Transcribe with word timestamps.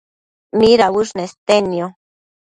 midauësh 0.61 1.11
nestednio? 1.19 1.91